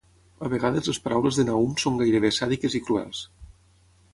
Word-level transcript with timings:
A 0.45 0.47
vegades 0.53 0.89
les 0.91 0.99
paraules 1.07 1.37
de 1.39 1.45
Nahum 1.49 1.75
són 1.83 1.99
gairebé 2.01 2.33
sàdiques 2.39 2.79
i 2.81 2.83
cruels. 2.89 3.21